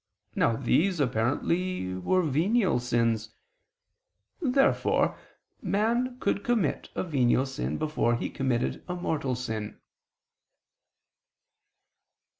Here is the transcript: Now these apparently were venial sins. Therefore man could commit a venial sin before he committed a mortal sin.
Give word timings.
Now 0.33 0.55
these 0.55 0.99
apparently 0.99 1.93
were 1.93 2.23
venial 2.23 2.79
sins. 2.79 3.35
Therefore 4.41 5.15
man 5.61 6.17
could 6.19 6.43
commit 6.43 6.89
a 6.95 7.03
venial 7.03 7.45
sin 7.45 7.77
before 7.77 8.15
he 8.15 8.31
committed 8.31 8.83
a 8.87 8.95
mortal 8.95 9.35
sin. 9.35 9.79